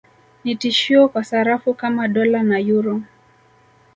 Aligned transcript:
Ni 0.43 0.55
tishio 0.55 1.07
kwa 1.09 1.23
sarafu 1.23 1.73
kama 1.73 2.07
Dola 2.07 2.43
na 2.43 2.59
Euro 2.59 3.01